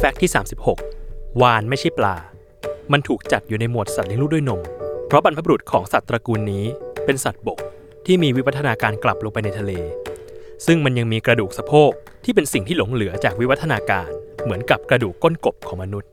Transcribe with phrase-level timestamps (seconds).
[0.00, 0.30] แฟกต์ที่
[0.84, 2.16] 36 วานไม่ใช่ปลา
[2.92, 4.60] มันถูกจัดอยู่ในหมวดสัตว์เลี้ยงลูกด้วยนม
[5.06, 6.64] เพราะบรรพบุรุษของสัตว์ตระกูลนี้
[7.04, 7.58] เป็นสัตว์บก
[8.06, 9.72] ที่มีวิวัฒนาการกลับลงไปในทะเล
[10.66, 11.90] ซึ่งมันยังมีกระดูกสะโพก
[12.24, 14.10] ที่เป็นสิ่งที่หลงเหลือจากวิวัฒนาการ
[14.44, 16.10] เหมือนกับกระดูกก้นกบของมนุษย์